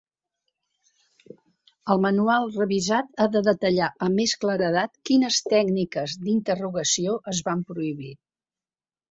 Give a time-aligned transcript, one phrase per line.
[1.95, 8.11] El manual revisat ha de detallar amb més claredat quines tècniques d'interrogació es van prohibir.